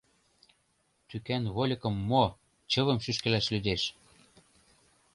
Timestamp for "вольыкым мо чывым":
1.55-2.97